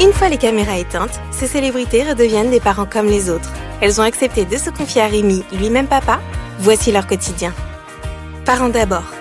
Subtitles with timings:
[0.00, 3.52] Une fois les caméras éteintes, ces célébrités redeviennent des parents comme les autres.
[3.80, 6.20] Elles ont accepté de se confier à Rémi, lui-même papa.
[6.60, 7.52] Voici leur quotidien.
[8.44, 9.12] Parents d'abord.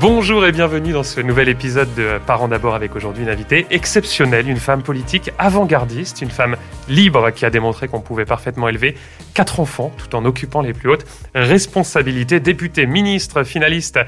[0.00, 4.48] Bonjour et bienvenue dans ce nouvel épisode de Parents d'abord avec aujourd'hui une invitée exceptionnelle,
[4.48, 6.56] une femme politique avant-gardiste, une femme
[6.88, 8.96] libre qui a démontré qu'on pouvait parfaitement élever
[9.34, 12.40] quatre enfants tout en occupant les plus hautes responsabilités.
[12.40, 14.00] Députée, ministre, finaliste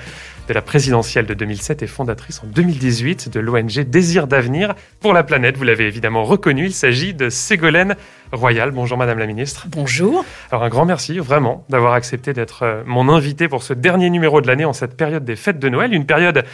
[0.49, 5.23] de la présidentielle de 2007 et fondatrice en 2018 de l'ONG Désir d'avenir pour la
[5.23, 5.57] planète.
[5.57, 7.97] Vous l'avez évidemment reconnu, il s'agit de Ségolène
[8.33, 8.71] Royal.
[8.71, 9.67] Bonjour Madame la Ministre.
[9.69, 10.25] Bonjour.
[10.51, 14.41] Alors un grand merci vraiment d'avoir accepté d'être euh, mon invité pour ce dernier numéro
[14.41, 16.45] de l'année en cette période des fêtes de Noël, une période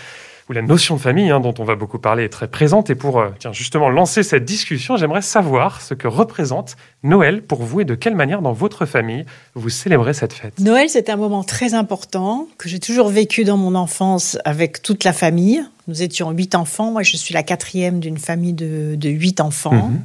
[0.48, 2.90] où la notion de famille, hein, dont on va beaucoup parler, est très présente.
[2.90, 7.62] Et pour euh, tiens, justement lancer cette discussion, j'aimerais savoir ce que représente Noël pour
[7.62, 9.24] vous et de quelle manière dans votre famille
[9.54, 10.58] vous célébrez cette fête.
[10.58, 15.04] Noël, c'est un moment très important que j'ai toujours vécu dans mon enfance avec toute
[15.04, 15.64] la famille.
[15.88, 16.90] Nous étions huit enfants.
[16.92, 19.88] Moi, je suis la quatrième d'une famille de, huit enfants.
[19.88, 20.04] Mhm.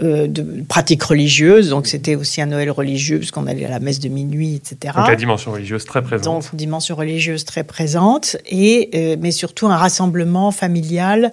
[0.00, 1.70] Euh, de pratiques religieuses.
[1.70, 4.94] Donc, c'était aussi un Noël religieux, puisqu'on allait à la messe de minuit, etc.
[4.96, 6.44] Donc, la dimension religieuse très présente.
[6.44, 11.32] Donc, dimension religieuse très présente, et, euh, mais surtout un rassemblement familial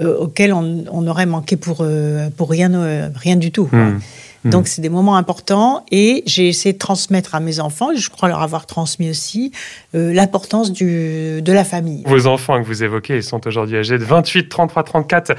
[0.00, 1.84] euh, auquel on, aurait manqué pour,
[2.36, 3.68] pour rien, rien du tout.
[3.72, 3.98] Hmm.
[4.44, 4.50] Hmm.
[4.50, 8.28] Donc, c'est des moments importants et j'ai essayé de transmettre à mes enfants, je crois
[8.28, 9.50] leur avoir transmis aussi,
[9.92, 12.04] l'importance de la famille.
[12.06, 15.34] Vos enfants que vous évoquez, ils sont aujourd'hui âgés de 28, 33, 34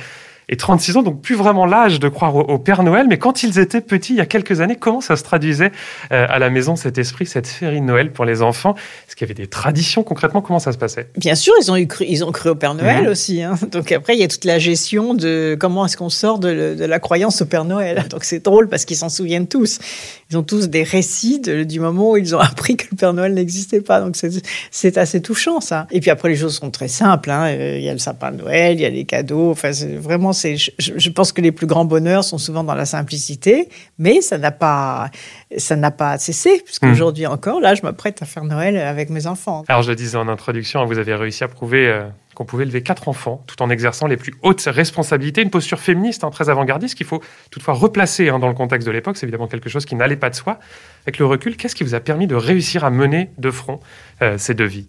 [0.50, 3.08] et 36 ans, donc plus vraiment l'âge de croire au, Père Noël.
[3.10, 5.72] Mais quand ils étaient petits, il y a quelques années, comment ça se traduisait
[6.12, 8.76] euh, à la maison, cet esprit, cette féerie de Noël pour les enfants?
[9.08, 11.10] Est-ce qu'il y avait des traditions concrètement Comment ça se passait?
[11.18, 13.10] Bien sûr, ils ont, eu cru, ils ont cru au Père Noël mhm.
[13.10, 13.42] aussi.
[13.42, 13.56] Hein.
[13.72, 16.86] Donc après, il y a toute la gestion de comment est-ce qu'on sort de, de,
[16.86, 18.06] la croyance au Père Noël.
[18.10, 19.80] Donc c'est drôle parce qu'ils s'en souviennent tous.
[20.32, 23.34] Ils ont tous des récits du moment où ils ont appris que le Père Noël
[23.34, 24.02] n'existait pas.
[24.02, 24.16] Donc
[24.72, 25.88] c'est assez touchant ça.
[25.92, 27.30] Et puis après, les choses sont très simples.
[27.32, 27.52] Hein.
[27.52, 29.52] Il y a le sapin de Noël, il y a les cadeaux.
[29.52, 34.22] Enfin, vraiment je, pense que les plus grands bonheurs sont souvent dans la simplicité, mais
[34.22, 35.10] ça n'a pas,
[35.58, 37.32] ça n'a pas cessé, puisqu'aujourd'hui hmm.
[37.32, 39.64] encore, là, je m'apprête à faire Noël avec mes enfants.
[39.68, 42.04] Alors, je le disais en introduction, vous avez réussi à prouver euh,
[42.36, 46.24] qu'on pouvait élever quatre enfants tout en exerçant les plus hautes responsabilités, une posture féministe
[46.24, 49.18] hein, très avant-gardiste qu'il faut toutefois replacer hein, dans le contexte de l'époque.
[49.18, 50.60] C'est évidemment quelque chose qui n'allait pas de soi.
[51.06, 53.80] Avec le recul, qu'est-ce qui vous a permis de réussir à mener de front
[54.22, 54.88] euh, ces deux vies?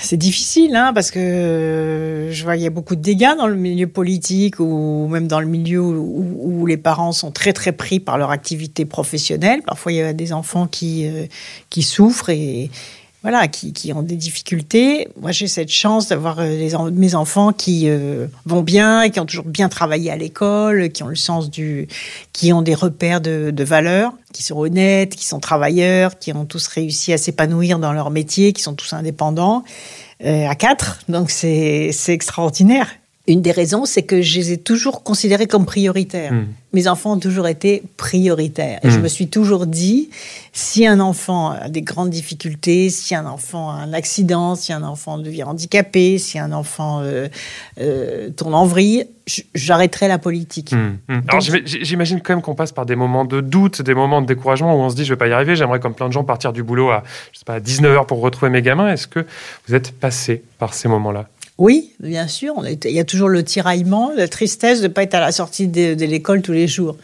[0.00, 3.86] C'est difficile, hein, parce que je vois y a beaucoup de dégâts dans le milieu
[3.86, 8.30] politique ou même dans le milieu où, les parents sont très très pris par leur
[8.30, 9.62] activité professionnelle.
[9.62, 11.26] Parfois, il y a des enfants qui euh,
[11.70, 12.70] qui souffrent et
[13.24, 15.08] voilà, qui, qui, ont des difficultés.
[15.18, 19.46] Moi, j'ai cette chance d'avoir euh, mes enfants qui euh, vont bien, qui ont toujours
[19.46, 21.88] bien travaillé à l'école, qui ont le sens du,
[22.34, 26.44] qui ont des repères de, de valeurs, qui sont honnêtes, qui sont travailleurs, qui ont
[26.44, 29.64] tous réussi à s'épanouir dans leur métier, qui sont tous indépendants
[30.22, 30.98] euh, à quatre.
[31.08, 32.90] Donc c'est extraordinaire.
[33.26, 36.32] Une des raisons, c'est que je les ai toujours considérés comme prioritaires.
[36.32, 36.46] Hmm.
[36.74, 38.80] Mes enfants ont toujours été prioritaires.
[38.82, 39.02] Et je hmm.
[39.02, 40.10] me suis toujours dit,
[40.52, 44.82] si un enfant a des grandes difficultés, si un enfant a un accident, si un
[44.82, 47.28] enfant devient handicapé, si un enfant euh,
[47.80, 49.06] euh, tourne en vrille,
[49.54, 50.72] j'arrêterai la politique.
[50.72, 51.22] Hmm.
[51.28, 54.74] Alors j'imagine quand même qu'on passe par des moments de doute, des moments de découragement
[54.74, 56.52] où on se dit, je vais pas y arriver, j'aimerais comme plein de gens partir
[56.52, 58.92] du boulot à, je sais pas, à 19h pour retrouver mes gamins.
[58.92, 59.24] Est-ce que
[59.66, 61.26] vous êtes passé par ces moments-là?
[61.58, 62.54] Oui, bien sûr.
[62.66, 65.68] il y a toujours le tiraillement, la tristesse de ne pas être à la sortie
[65.68, 66.96] de, l'école tous les jours.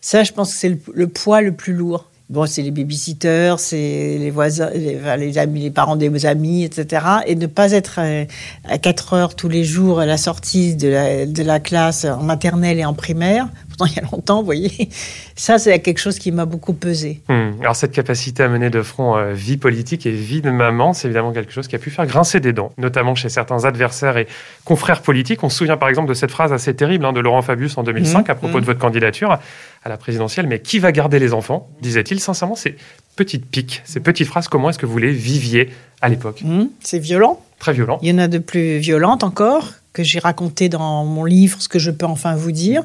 [0.00, 2.08] Ça, je pense que c'est le, poids le plus lourd.
[2.30, 7.06] Bon, c'est les babysitters, c'est les voisins, les, amis, les parents des amis, etc.
[7.26, 8.26] Et ne pas être euh,
[8.68, 12.22] à 4 heures tous les jours à la sortie de la, de la classe en
[12.22, 13.48] maternelle et en primaire
[13.86, 14.88] il y a longtemps, vous voyez.
[15.36, 17.20] Ça, c'est quelque chose qui m'a beaucoup pesé.
[17.28, 17.60] Hmm.
[17.60, 21.06] Alors, cette capacité à mener de front euh, vie politique et vie de maman, c'est
[21.06, 24.26] évidemment quelque chose qui a pu faire grincer des dents, notamment chez certains adversaires et
[24.64, 25.44] confrères politiques.
[25.44, 27.82] On se souvient par exemple de cette phrase assez terrible hein, de Laurent Fabius en
[27.82, 28.30] 2005 hmm.
[28.30, 28.66] à propos de hmm.
[28.66, 29.38] votre candidature
[29.88, 30.46] à la présidentielle.
[30.46, 32.20] Mais qui va garder les enfants disait-il.
[32.20, 32.76] Sincèrement, ces
[33.16, 36.44] petites piques, ces petites phrases, comment est-ce que vous les viviez à l'époque?
[36.80, 37.40] C'est violent.
[37.58, 37.98] Très violent.
[38.02, 41.68] Il y en a de plus violentes encore que j'ai raconté dans mon livre, ce
[41.68, 42.84] que je peux enfin vous dire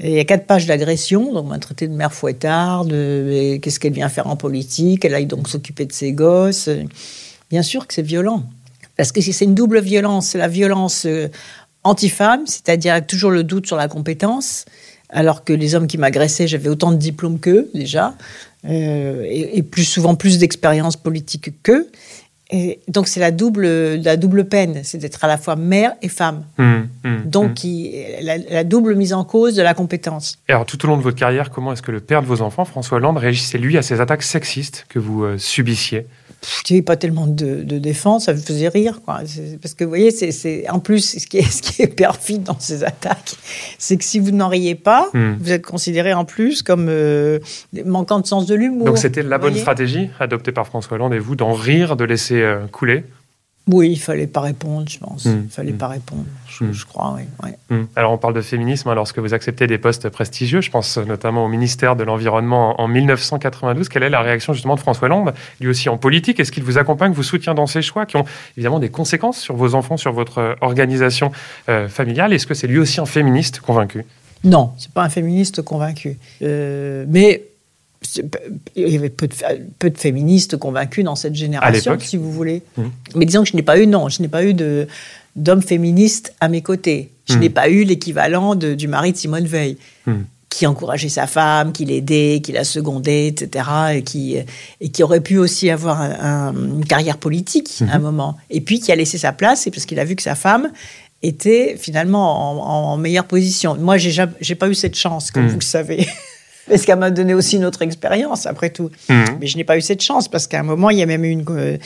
[0.00, 2.90] il y a quatre pages d'agression, donc on m'a traité de mère fouettarde,
[3.60, 6.70] qu'est-ce qu'elle vient faire en politique, elle aille donc s'occuper de ses gosses.
[7.50, 8.44] Bien sûr que c'est violent,
[8.96, 11.28] parce que c'est une double violence, c'est la violence euh,
[11.82, 14.66] anti-femme, c'est-à-dire toujours le doute sur la compétence,
[15.10, 18.14] alors que les hommes qui m'agressaient, j'avais autant de diplômes qu'eux déjà,
[18.64, 21.88] euh, et, et, plus souvent plus d'expérience politique qu'eux.
[22.50, 23.66] Et donc c'est la double,
[23.96, 26.44] la double peine, c'est d'être à la fois mère et femme.
[26.56, 27.88] Mmh, mmh, donc mmh.
[28.22, 30.38] la, double mise en cause de la compétence.
[30.48, 32.40] Et alors tout au long de votre carrière, comment est-ce que le père de vos
[32.40, 36.06] enfants, François Hollande, réagissait lui à ces attaques sexistes que vous euh, subissiez?
[36.68, 39.00] Il n'y avait pas tellement de, défense, ça me faisait rire.
[39.04, 39.20] Quoi.
[39.60, 42.58] Parce que vous voyez, c'est, en plus, ce qui, est, ce qui est perfide dans
[42.58, 43.34] ces attaques,
[43.78, 45.36] c'est que si vous n'en riez pas, hmm.
[45.40, 47.38] vous êtes considéré en plus comme euh,
[47.84, 48.86] manquant de sens de l'humour.
[48.86, 52.40] Donc c'était la bonne stratégie adoptée par François Hollande et vous d'en rire, de laisser
[52.40, 53.04] euh, couler
[53.70, 55.26] oui, il fallait pas répondre, je pense.
[55.26, 55.42] Hmm.
[55.44, 56.72] Il fallait pas répondre, je, hmm.
[56.88, 57.50] crois, oui.
[57.68, 57.84] Hmm.
[57.96, 60.62] Alors, on parle de féminisme hein, lorsque vous acceptez des postes prestigieux.
[60.62, 63.88] Je pense notamment au ministère de l'Environnement en 1992.
[63.88, 66.40] Quelle est la réaction justement de François Hollande, lui aussi en politique?
[66.40, 68.24] Est-ce qu'il vous accompagne, vous soutient dans ses choix qui ont
[68.56, 71.30] évidemment des conséquences sur vos enfants, sur votre euh, organisation
[71.68, 72.32] euh, familiale?
[72.32, 74.04] Est-ce que c'est lui aussi un féministe convaincu?
[74.44, 76.18] Non, c'est pas un féministe convaincu.
[76.42, 77.44] Euh, mais
[78.76, 82.62] il y avait peu de, féministes convaincus dans cette génération, si vous voulez.
[82.76, 82.82] Mmh.
[83.16, 86.48] Mais disons que je n'ai pas eu, non, je n'ai pas eu d'hommes féministes à
[86.48, 87.10] mes côtés.
[87.28, 87.40] Je mmh.
[87.40, 90.14] n'ai pas eu l'équivalent du mari de Simone Veil, mmh.
[90.48, 93.64] qui encourageait sa femme, qui l'aidait, qui la secondait, etc.,
[93.94, 94.36] et qui,
[94.80, 98.36] et qui aurait pu aussi avoir une carrière politique à un moment.
[98.50, 100.70] Et puis qui a laissé sa place, c'est parce qu'il a vu que sa femme
[101.20, 103.76] était finalement en, meilleure position.
[103.76, 106.06] Moi, j'ai n'ai pas eu cette chance, comme vous le savez.
[106.68, 108.90] Parce qu'elle m'a donné aussi notre expérience, après tout.
[109.08, 109.38] Mhm.
[109.40, 111.24] Mais je n'ai pas eu cette chance, parce qu'à un moment, il y a même
[111.24, 111.76] eu une, euh,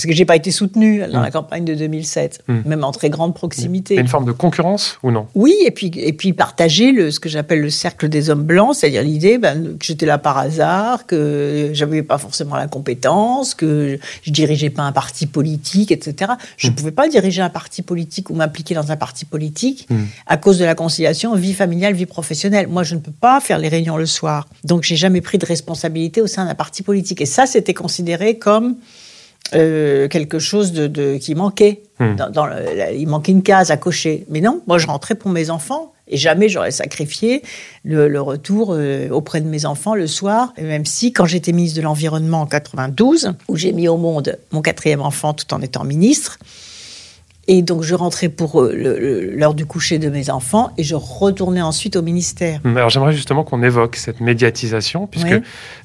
[0.00, 1.32] parce que j'ai pas été soutenu dans la mm.
[1.32, 2.60] campagne de 2007, mm.
[2.64, 3.96] même en très grande proximité.
[3.96, 5.26] Une forme de concurrence ou non?
[5.34, 8.76] Oui, et puis, et puis partager le, ce que j'appelle le cercle des hommes blancs,
[8.76, 13.98] c'est-à-dire l'idée ben, que j'étais là par hasard, que j'avais pas forcément la compétence, que
[14.22, 16.32] je dirigeais pas un parti politique, etc.
[16.56, 16.76] Je ne mm.
[16.76, 19.86] pouvais pas diriger un parti politique ou m'impliquer dans un parti politique
[20.26, 22.68] à cause de la conciliation vie familiale, vie professionnelle.
[22.68, 24.48] Moi, je ne peux pas faire les réunions le soir.
[24.64, 27.20] Donc, j'ai jamais pris de responsabilité au sein d'un parti politique.
[27.20, 28.76] Et ça, c'était considéré comme
[29.54, 31.82] euh, quelque chose de, qui manquait.
[31.98, 32.14] Hmm.
[32.14, 32.48] Dans,
[32.94, 34.24] il manquait une case à cocher.
[34.28, 37.42] Mais non, moi je rentrais pour mes enfants et jamais j'aurais sacrifié
[37.84, 40.52] le, retour euh, auprès de mes enfants le soir.
[40.56, 44.38] Et même si, quand j'étais ministre de l'Environnement en 92, où j'ai mis au monde
[44.52, 46.38] mon quatrième enfant tout en étant ministre,
[47.52, 51.60] et donc, je rentrais pour euh, l'heure du coucher de mes enfants et je retournais
[51.60, 52.60] ensuite au ministère.
[52.64, 55.34] Alors, j'aimerais justement qu'on évoque cette médiatisation, puisque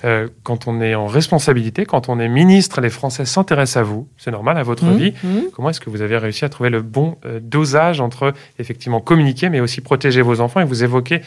[0.04, 4.08] euh, quand on est en responsabilité, quand on est ministre, les Français s'intéressent à vous.
[4.16, 5.14] C'est normal, à votre mmh, vie.
[5.24, 5.40] Mmh.
[5.56, 9.50] Comment est-ce que vous avez réussi à trouver le bon euh, dosage entre, effectivement, communiquer,
[9.50, 11.22] mais aussi protéger vos enfants Et vous évoquez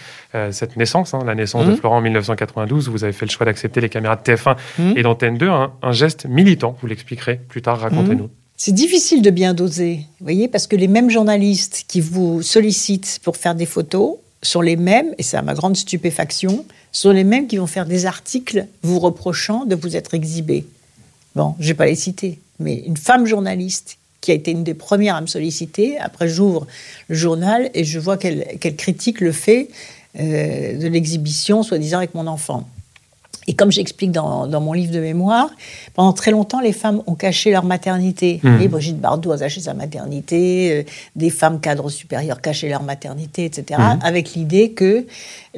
[0.52, 1.74] cette naissance, hein, la naissance de.
[1.74, 2.88] Florent en 1992.
[2.90, 4.56] Vous avez fait le choix d'accepter les caméras de TF1
[4.94, 6.76] et d'Antenne 2, un geste militant.
[6.80, 7.80] Vous l'expliquerez plus tard.
[7.80, 8.30] Racontez-nous.
[8.60, 13.20] C'est difficile de bien doser, vous voyez, parce que les mêmes journalistes qui vous sollicitent
[13.22, 17.22] pour faire des photos sont les mêmes, et c'est à ma grande stupéfaction, sont les
[17.22, 20.66] mêmes qui vont faire des articles vous reprochant de vous être exhibé.
[21.36, 24.74] Bon, je vais pas les citer, mais une femme journaliste qui a été une des
[24.74, 26.66] premières à me solliciter, après j'ouvre
[27.06, 29.68] le journal et je vois qu'elle critique le fait
[30.18, 32.68] euh, de l'exhibition, soi-disant avec mon enfant.
[33.48, 35.48] Et comme j'explique dans, mon livre de mémoire,
[35.94, 38.40] pendant très longtemps, les femmes ont caché leur maternité.
[38.42, 38.60] Mmh.
[38.60, 40.82] Et Brigitte Bardot a caché sa maternité, euh,
[41.16, 43.80] des femmes cadres supérieurs cachaient leur maternité, etc.
[43.80, 44.00] Mmh.
[44.02, 45.06] Avec l'idée que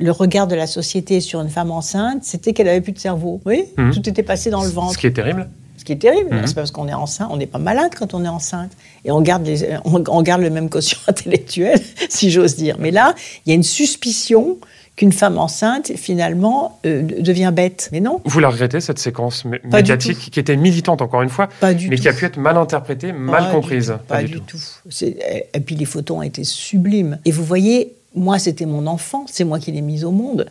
[0.01, 3.41] le regard de la société sur une femme enceinte, c'était qu'elle avait plus de cerveau.
[3.45, 3.91] Oui, mmh.
[3.91, 4.93] tout était passé dans le ventre.
[4.93, 5.49] Ce qui est terrible.
[5.77, 8.23] Ce qui est terrible, c'est parce qu'on est enceinte, on n'est pas malade quand on
[8.23, 8.71] est enceinte.
[9.07, 9.49] Et on garde,
[9.85, 12.77] on garde le même quotient intellectuel, si j'ose dire.
[12.79, 13.15] Mais là,
[13.45, 14.59] il y a une suspicion
[15.01, 17.89] qu'une femme enceinte, finalement, euh, devient bête.
[17.91, 18.21] Mais non.
[18.27, 22.13] Vous la regrettez, cette séquence médiatique, qui était militante, encore une fois, mais qui a
[22.13, 24.59] pu être mal interprétée, mal comprise Pas, du, tout.
[25.01, 27.19] Et puis les photos ont été sublimes.
[27.25, 30.51] Et vous voyez, moi, c'était mon enfant, c'est moi qui l'ai mise au monde.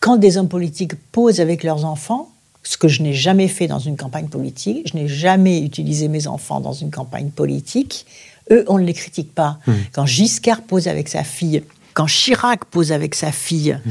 [0.00, 2.30] Quand des hommes politiques posent avec leurs enfants,
[2.62, 6.26] ce que je n'ai jamais fait dans une campagne politique, je n'ai jamais utilisé mes
[6.26, 8.04] enfants dans une campagne politique,
[8.50, 9.60] eux, on ne les critique pas.
[9.66, 9.72] Hmm.
[9.92, 11.62] Quand Giscard pose avec sa fille,
[11.94, 13.90] quand Chirac pose avec sa fille, hmm.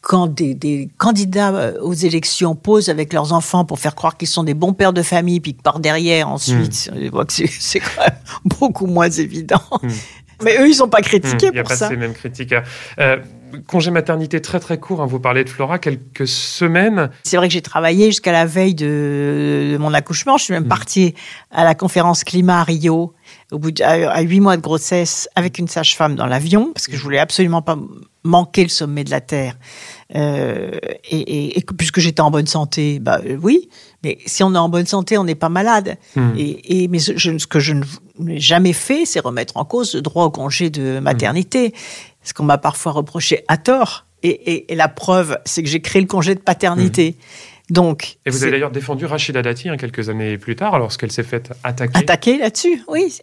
[0.00, 4.44] quand des, candidats euh, aux élections posent avec leurs enfants pour faire croire qu'ils sont
[4.44, 7.08] des bons pères de famille, puis que par derrière, ensuite, hmm.
[7.08, 9.62] voit que c'est quand même beaucoup moins évident.
[9.82, 9.88] Hmm.
[10.42, 11.50] Mais eux, ils sont pas critiqués pour ça.
[11.50, 12.54] Il n'y a pas ces mêmes critiques.
[12.98, 13.16] Euh,
[13.66, 17.10] congé maternité très très court, hein, vous parlez de Flora, quelques semaines.
[17.24, 20.36] C'est vrai que j'ai travaillé jusqu'à la veille de, mon accouchement.
[20.36, 21.14] Je suis même partie
[21.50, 23.14] à la conférence climat à Rio
[23.52, 26.96] au bout de, à huit mois de grossesse avec une sage-femme dans l'avion, parce que
[26.96, 27.78] je voulais absolument pas
[28.24, 29.56] manquer le sommet de la Terre.
[30.14, 30.72] Euh,
[31.10, 33.68] et, et, puisque j'étais en bonne santé, bah euh, oui.
[34.02, 35.96] Mais si on est en bonne santé, on n'est pas malade.
[36.14, 36.30] Hmm.
[36.36, 37.74] Et, et, mais ce, ce que je
[38.18, 41.74] n'ai jamais fait, c'est remettre en cause le droit au congé de maternité.
[42.28, 44.04] Ce qu'on m'a parfois reproché à tort.
[44.22, 47.16] Et, et, la preuve, c'est que j'ai créé le congé de paternité.
[47.16, 47.72] Hmm.
[47.72, 51.22] Donc, et vous avez d'ailleurs défendu Rachida Dati hein, quelques années plus tard, lorsqu'elle s'est
[51.22, 51.98] faite attaquer.
[51.98, 53.16] Attaquer là-dessus, oui.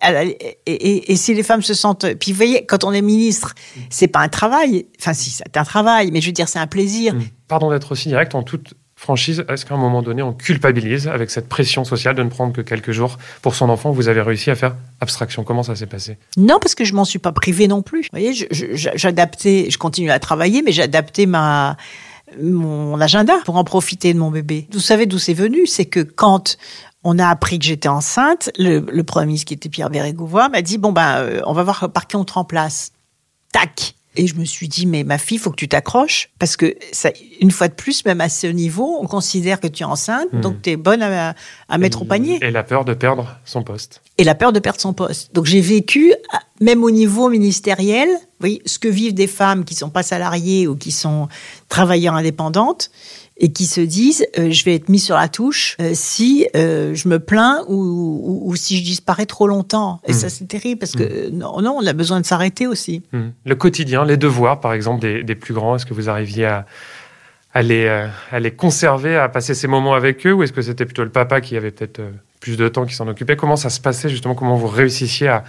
[0.65, 3.53] Et, et, si les femmes se sentent, puis vous voyez, quand on est ministre,
[3.89, 4.87] c'est pas un travail.
[4.99, 7.13] Enfin, si c'est un travail, mais je veux dire, c'est un plaisir.
[7.47, 8.73] Pardon d'être aussi direct en toute
[9.05, 12.53] franchise, est-ce qu'à un moment donné, on culpabilise avec cette pression sociale de ne prendre
[12.53, 13.91] que quelques jours pour son enfant?
[13.91, 15.43] Vous avez réussi à faire abstraction.
[15.43, 16.17] Comment ça s'est passé?
[16.37, 18.01] Non, parce que je m'en suis pas privée non plus.
[18.01, 18.33] Vous voyez,
[18.95, 21.77] j'adaptais, je continue à travailler, mais j'adaptais ma
[22.41, 24.67] mon agenda pour en profiter de mon bébé.
[24.71, 25.67] Vous savez d'où c'est venu?
[25.67, 26.57] C'est que quand
[27.03, 30.79] on a appris que j'étais enceinte, le, premier ministre qui était Pierre Bérégovoy m'a dit
[30.79, 32.91] bon ben euh, on va voir par qui on te remplace.
[33.53, 33.94] Tac.
[34.15, 37.09] Et je me suis dit, mais ma fille, faut que tu t'accroches, parce que ça,
[37.41, 40.41] une fois de plus, même à ce niveau, on considère que tu es enceinte, hmm.
[40.41, 41.35] donc tu es bonne à,
[41.77, 42.39] mettre au panier.
[42.41, 44.01] Et la peur de perdre son poste.
[44.17, 45.33] Et la peur de perdre son poste.
[45.33, 46.13] Donc j'ai vécu,
[46.61, 48.09] même au niveau ministériel,
[48.41, 51.27] oui, ce que vivent des femmes qui sont pas salariées ou qui sont
[51.69, 52.91] travailleurs indépendantes,
[53.37, 56.93] et qui se disent euh, je vais être mis sur la touche euh, si euh,
[56.95, 59.99] je me plains ou, ou, si je disparais trop longtemps.
[60.07, 60.29] Et ça, hmm.
[60.29, 61.37] c'est terrible parce que hmm.
[61.37, 63.03] non, non, on a besoin de s'arrêter aussi.
[63.11, 63.29] Hmm.
[63.45, 66.65] Le quotidien, les devoirs, par exemple, des, des plus grands, est-ce que vous arriviez à,
[67.53, 67.87] à, les,
[68.31, 71.11] à les conserver, à passer ces moments avec eux ou est-ce que c'était plutôt le
[71.11, 72.01] papa qui avait peut-être
[72.39, 73.35] plus de temps qui s'en occupait?
[73.35, 74.35] Comment ça se passait justement?
[74.35, 75.43] Comment vous réussissiez à,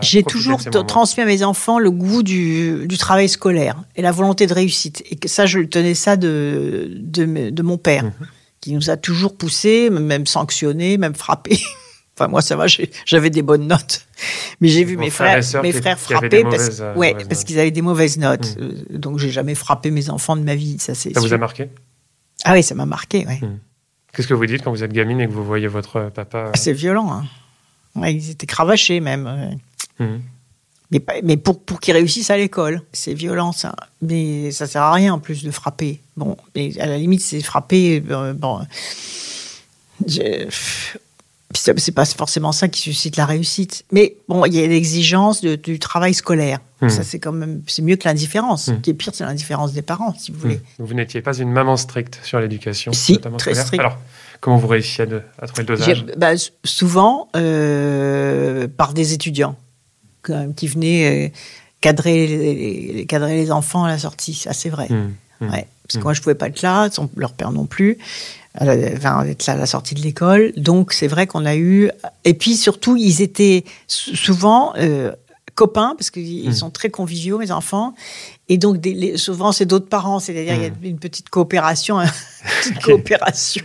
[0.00, 4.46] j'ai toujours transmis à mes enfants le goût du, du, travail scolaire et la volonté
[4.46, 5.02] de réussite.
[5.10, 8.12] Et que ça, je le tenais ça de, de, de mon père, mhm.
[8.60, 11.60] qui nous a toujours poussés, même sanctionnés, même frappés.
[12.16, 12.66] enfin, moi, ça va,
[13.04, 14.06] j'avais des bonnes notes.
[14.60, 17.82] Mais j'ai vu mes frères, mes frères frapper parce, euh, ouais, parce qu'ils avaient des
[17.82, 18.56] mauvaises notes.
[18.58, 20.78] Euh, donc, j'ai jamais frappé mes enfants de ma vie.
[20.78, 21.68] Ça, ça vous a marqué?
[22.44, 23.38] Ah oui, ça m'a marqué, ouais.
[23.42, 23.58] Mhm.
[24.12, 26.50] Qu'est-ce que vous dites quand vous êtes gamine et que vous voyez votre papa euh,
[26.54, 27.12] C'est violent.
[27.12, 27.24] Hein.
[27.94, 29.58] Ouais, ils étaient cravachés même.
[29.98, 33.74] Mais, mais, pour, pour qu'ils réussissent à l'école, c'est violent ça.
[34.02, 36.00] Mais ça sert à rien en plus de frapper.
[36.16, 38.02] Bon, mais à la limite, c'est frapper.
[38.08, 38.60] Euh, bon,
[41.54, 43.84] c'est pas forcément ça qui suscite la réussite.
[43.90, 46.60] Mais bon, il y a l'exigence du travail scolaire.
[46.80, 46.90] Mhm.
[46.90, 48.68] Ça, c'est quand même, c'est mieux que l'indifférence.
[48.68, 48.76] Mhm.
[48.76, 50.60] Ce qui est pire, c'est l'indifférence des parents, si vous voulez.
[50.78, 53.80] Vous n'étiez pas une maman stricte sur l'éducation, si, très stricte.
[53.80, 53.98] Alors,
[54.40, 55.06] comment vous réussissiez
[55.38, 56.04] à, trouver le dosage?
[56.16, 56.32] Bah,
[56.64, 59.56] Souvent, euh, par des étudiants
[60.56, 61.32] qui venaient euh,
[61.80, 64.34] cadrer les, cadrer les enfants à la sortie.
[64.34, 64.88] Ça, c'est vrai.
[64.88, 65.66] Mmh, mmh, ouais.
[65.82, 66.02] Parce que mmh.
[66.02, 67.98] moi, je pouvais pas être là, leur père non plus,
[68.60, 70.52] enfin, être là à la sortie de l'école.
[70.56, 71.90] Donc, c'est vrai qu'on a eu.
[72.24, 75.12] Et puis, surtout, ils étaient souvent euh,
[75.54, 77.94] copains, parce qu'ils sont très conviviaux, mes enfants.
[78.48, 80.84] Et donc, des, souvent, c'est d'autres parents, c'est-à-dire il y a hmm.
[80.84, 82.08] une petite coopération, une
[82.62, 83.64] petite coopération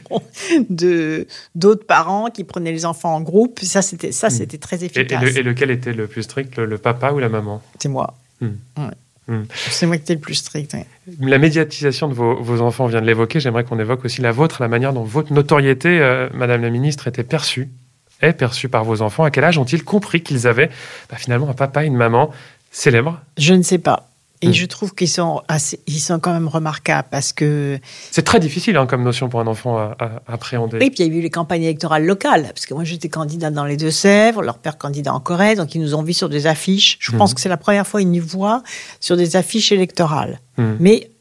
[0.70, 3.60] de d'autres parents qui prenaient les enfants en groupe.
[3.62, 4.32] Ça, c'était ça, hmm.
[4.32, 5.36] c'était très efficace.
[5.36, 7.62] Et, lequel était le plus strict, le, papa ou la maman?
[7.80, 8.16] C'est moi.
[8.40, 9.44] Hmm.
[9.54, 10.76] C'est moi qui étais le plus strict.
[11.20, 13.40] La médiatisation de vos, vos enfants, on vient de l'évoquer.
[13.40, 17.08] J'aimerais qu'on évoque aussi la vôtre, la manière dont votre notoriété, euh, Madame la Ministre,
[17.08, 17.70] était perçue
[18.22, 19.24] est perçue par vos enfants.
[19.24, 20.70] À quel âge ont-ils compris qu'ils avaient
[21.10, 22.32] bah, finalement un papa et une maman
[22.72, 23.20] célèbres?
[23.38, 24.11] Je ne sais pas.
[24.44, 24.54] Et hmm.
[24.54, 27.80] je trouve qu'ils sont, assez, ils sont quand même remarquables parce que.
[28.10, 29.96] C'est très difficile hein, comme notion pour un enfant à,
[30.28, 30.80] appréhender.
[30.80, 33.54] Oui, puis il y a eu les campagnes électorales locales, parce que moi j'étais candidate
[33.54, 36.48] dans les Deux-Sèvres, leur père candidat en Corrèze, donc ils nous ont vus sur des
[36.48, 36.98] affiches.
[37.00, 37.36] Je pense hmm.
[37.36, 38.64] que c'est la première fois qu'ils nous voient
[39.00, 40.40] sur des affiches électorales.
[40.58, 40.76] Hmm.
[40.80, 41.12] Mais.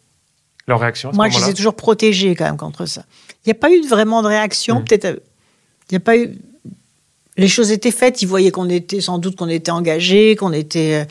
[0.66, 3.02] Leur réaction Moi, je les ai toujours protégés quand même contre ça.
[3.44, 5.20] Il n'y a pas eu vraiment de réaction, peut-être.
[5.90, 6.38] Il n'y a pas eu
[7.40, 8.22] les choses étaient faites.
[8.22, 11.04] Ils voyaient qu'on était sans doute qu'on était engagés, qu'on était euh,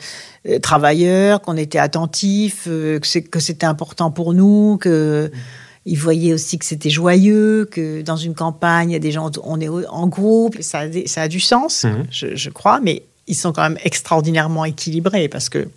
[0.62, 5.30] travailleurs, qu'on était attentifs, euh, que c'était important pour nous, que
[5.86, 9.30] ils voyaient aussi que c'était joyeux, que dans une campagne, il y a des gens,
[9.42, 12.06] on est en groupe, ça a, ça a du sens, mhm.
[12.10, 15.68] je, crois, mais ils sont quand même extraordinairement équilibrés parce que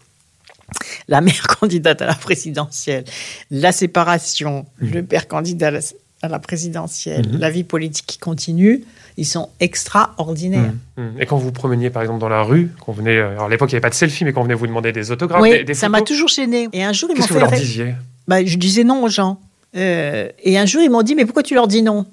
[1.08, 3.06] la mère candidate à la présidentielle,
[3.50, 4.92] la séparation, mhm.
[4.92, 5.72] le père candidat
[6.24, 7.40] à la présidentielle, mhm.
[7.40, 8.84] la vie politique qui continue,
[9.18, 10.72] ils sont extraordinaires.
[10.98, 11.22] Mmh, mmh.
[11.22, 13.72] Et quand vous promeniez par exemple dans la rue, qu'on venait, euh, alors à l'époque
[13.72, 15.74] il n'y avait pas de selfie, mais qu'on venait vous demander des autographes, oui, des,
[15.74, 16.70] ça m'a toujours gêné.
[16.72, 17.28] Et un jour ils m'ont fait.
[17.28, 17.94] Que vous leur disiez?
[18.28, 19.40] Bah, je disais non aux gens.
[19.76, 22.06] Euh, et un jour ils m'ont dit mais pourquoi tu leur dis non?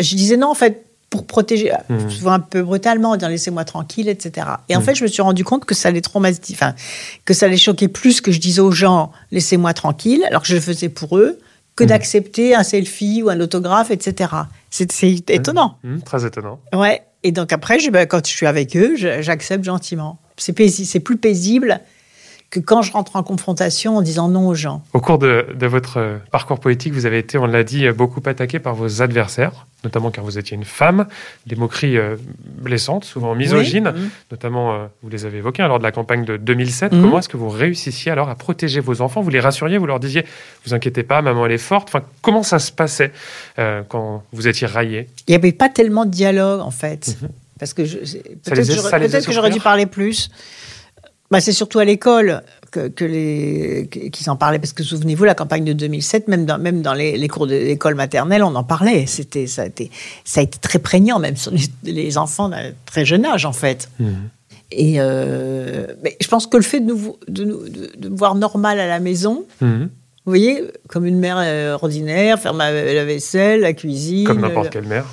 [0.00, 2.10] Je disais non en fait pour protéger, mmh.
[2.10, 4.46] souvent un peu brutalement, dire laissez-moi tranquille, etc.
[4.68, 6.74] Et en fait, je me suis rendu compte que ça allait traumatiser, enfin,
[7.24, 10.54] que ça allait choquer plus que je disais aux gens laissez-moi tranquille, alors que je
[10.54, 11.40] le faisais pour eux,
[11.78, 14.32] que d'accepter un selfie ou un autographe, etc.
[14.68, 14.90] C'est
[15.30, 15.78] étonnant.
[15.84, 16.58] Mmh, très étonnant.
[16.72, 17.02] Ouais.
[17.22, 20.18] Et donc après, je, ben, quand je suis avec eux, j'accepte gentiment.
[20.36, 21.80] C'est plus paisible
[22.50, 24.82] que quand je rentre en confrontation en disant non aux gens.
[24.94, 28.58] Au cours de, votre euh, parcours politique, vous avez été, on l'a dit, beaucoup attaqué
[28.58, 31.06] par vos adversaires, notamment car vous étiez une femme,
[31.46, 34.10] des moqueries euh, blessantes, souvent misogynes, mmh.
[34.30, 36.92] notamment, euh, vous les avez évoquées, lors de la campagne de 2007.
[36.92, 37.02] Mmh.
[37.02, 39.20] Comment est-ce que vous réussissiez alors à protéger vos enfants?
[39.20, 40.24] Vous les rassuriez, vous leur disiez,
[40.64, 41.88] vous inquiétez pas, maman elle est forte.
[41.88, 43.12] Enfin, comment ça se passait
[43.88, 47.16] quand vous étiez raillé Il n'y avait pas tellement de dialogue en fait.
[47.20, 47.26] Mmh.
[47.58, 50.30] Parce que peut-être que j'aurais dû parler plus.
[51.30, 52.42] Bah, c'est surtout à l'école.
[52.70, 56.82] que, les qu'ils en parlaient parce que souvenez-vous la campagne de 2007 même dans même
[56.82, 59.90] dans les, cours de l'école maternelle on en parlait c'était ça a été
[60.24, 61.50] ça a été très prégnant même sur
[61.82, 64.10] les, enfants d'un très jeune âge en fait mmh.
[64.72, 67.44] et euh, mais je pense que le fait de nous de,
[67.96, 69.86] de, me voir normal à la maison mmh.
[70.28, 72.70] Vous voyez, comme une mère euh, ordinaire, faire la
[73.06, 74.26] vaisselle, la cuisine.
[74.26, 75.06] Comme n'importe quelle mère.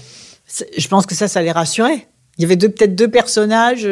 [0.77, 2.05] Je pense que ça, ça les rassurait.
[2.37, 3.87] Il y avait peut-être deux personnages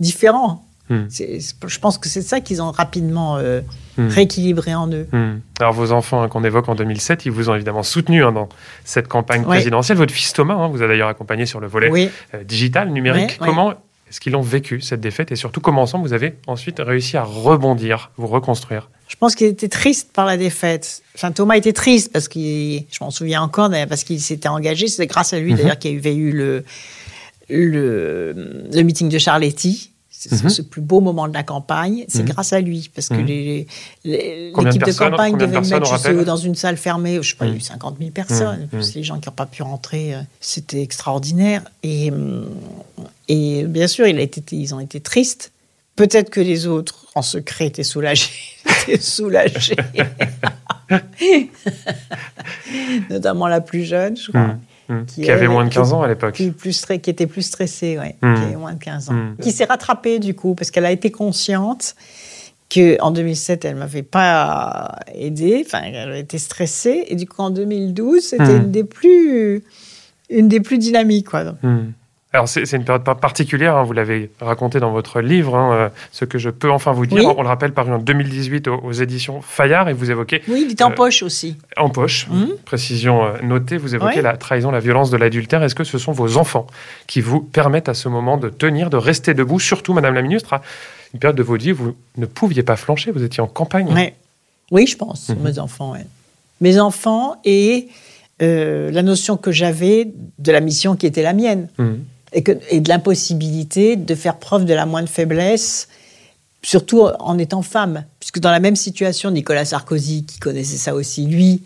[0.00, 0.66] différents.
[0.90, 1.04] Hmm.
[1.08, 3.62] Je pense que c'est ça qu'ils ont rapidement euh,
[3.96, 4.08] hmm.
[4.08, 5.06] rééquilibré en eux.
[5.12, 5.38] Hmm.
[5.58, 8.50] Alors vos enfants hein, qu'on évoque en 2007, ils vous ont évidemment soutenu hein, dans
[8.84, 9.96] cette campagne présidentielle.
[9.96, 13.38] Votre fils Thomas hein, vous a d'ailleurs accompagné sur le volet euh, digital, numérique.
[13.38, 13.72] Comment
[14.10, 17.24] est-ce qu'ils l'ont vécu, cette défaite Et surtout, comment ensemble vous avez ensuite réussi à
[17.24, 18.90] rebondir, vous reconstruire?
[19.08, 21.02] Je pense qu'il était triste par la défaite.
[21.14, 24.88] Enfin, Thomas était triste parce qu'il, je m'en souviens encore, parce qu'il s'était engagé.
[24.88, 25.58] C'est grâce à lui mhm.
[25.58, 26.62] d'ailleurs qu'il y avait eu le,
[27.48, 28.34] le,
[28.70, 29.93] le meeting de Charletti
[30.28, 32.28] c'est ce plus beau moment de la campagne, c'est mhm.
[32.30, 33.66] grâce à lui, parce que mhm.
[34.04, 37.54] l'équipe de, campagne devait me mettre dans une salle fermée, je sais pas, il y
[37.54, 37.98] a eu 50 mhm.
[38.00, 41.62] 000 personnes, plus les gens qui n'ont pas pu rentrer, euh, c'était extraordinaire.
[41.82, 42.10] Et,
[43.28, 45.52] et bien sûr, il a été, ils ont été tristes.
[45.96, 48.30] Peut-être que les autres, en secret, étaient soulagés.
[48.88, 49.76] étaient soulagés.
[53.10, 54.56] Notamment la plus jeune, je crois.
[54.88, 55.04] Mmh.
[55.06, 56.34] Qui, avait moins de 15 ans à l'époque.
[56.34, 58.34] Qui, plus, qui était plus stressée, ouais, mmh.
[58.34, 59.14] qui avait moins de 15 ans.
[59.14, 59.36] Mmh.
[59.40, 61.94] Qui s'est rattrapée du coup, parce qu'elle a été consciente
[62.74, 67.50] qu'en 2007, elle ne m'avait pas aidée, enfin, elle était stressée, et du coup, en
[67.50, 69.64] 2012, c'était une des plus
[70.30, 71.28] une des plus dynamiques.
[71.28, 71.54] Quoi.
[72.34, 76.24] Alors c'est une période particulière, hein, vous l'avez raconté dans votre livre, hein, euh, ce
[76.24, 77.32] que je peux enfin vous dire.
[77.38, 80.42] On le rappelle, paru en 2018 aux, éditions Fayard, et vous évoquez...
[80.48, 81.56] Oui, il était en euh, poche aussi.
[81.76, 82.46] En poche, mmh.
[82.64, 85.62] précision euh, notée, vous évoquez la trahison, la violence de l'adultère.
[85.62, 86.66] Est-ce que ce sont vos enfants
[87.06, 90.54] qui vous permettent à ce moment de tenir, de rester debout, surtout, Madame la Ministre,
[90.54, 90.62] à
[91.12, 94.12] une période de votre vie où vous ne pouviez pas flancher, vous étiez en campagne
[94.72, 95.34] Oui, je pense, mmh.
[95.40, 95.94] mes enfants.
[96.60, 97.86] Mes enfants et
[98.40, 100.08] la notion que j'avais
[100.40, 101.68] de la mission qui était la mienne.
[101.78, 101.92] Mmh
[102.34, 105.88] et, que, et de l'impossibilité de faire preuve de la moindre faiblesse,
[106.62, 108.04] surtout en étant femme.
[108.20, 111.62] Puisque dans la même situation, Nicolas Sarkozy, qui connaissait ça aussi, lui,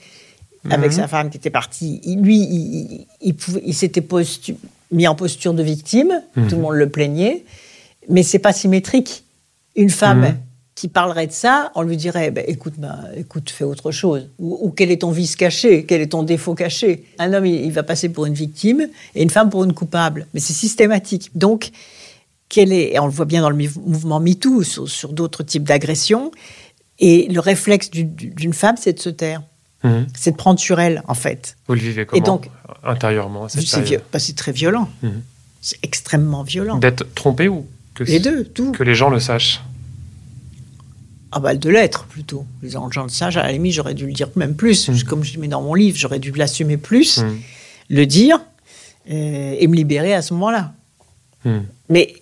[0.70, 0.96] avec mhm.
[0.96, 3.06] sa femme qui était partie, lui, il,
[3.64, 4.04] il, s'était
[4.92, 6.48] mis en posture de victime, mhm.
[6.48, 7.44] tout le monde le plaignait,
[8.08, 9.24] mais c'est pas symétrique.
[9.74, 10.36] Une femme mhm
[10.78, 12.74] qui parlerait de ça, on lui dirait ben, écoute,
[13.16, 14.28] écoute, fais autre chose.
[14.38, 15.84] Ou, quel est ton vice caché?
[15.84, 17.04] Quel est ton défaut caché?
[17.18, 18.86] Un homme, il, va passer pour une victime
[19.16, 20.28] et une femme pour une coupable.
[20.34, 21.32] Mais c'est systématique.
[21.34, 21.70] Donc,
[22.48, 25.64] quel est, et on le voit bien dans le mouvement MeToo, sur, sur d'autres types
[25.64, 26.30] d'agressions,
[27.00, 29.42] et le réflexe d'une femme, c'est de se taire.
[29.82, 30.06] Mhm.
[30.16, 31.56] C'est de prendre sur elle, en fait.
[31.66, 32.50] Vous le vivez comment et donc,
[32.84, 33.48] intérieurement
[34.12, 34.88] bah, C'est très violent.
[35.02, 35.22] Mhm.
[35.60, 36.78] C'est extrêmement violent.
[36.78, 38.70] D'être trompé ou que les deux, tout.
[38.70, 39.60] Que les gens le sachent?
[41.32, 42.46] Ah bah de l'être plutôt.
[42.62, 44.88] Les gens le sage, à la limite, j'aurais dû le dire même plus.
[44.88, 45.02] Mm.
[45.04, 47.38] Comme je mets dans mon livre, j'aurais dû l'assumer plus, mm.
[47.90, 48.40] le dire
[49.10, 50.72] euh, et me libérer à ce moment-là.
[51.44, 51.58] Mm.
[51.90, 52.14] Mais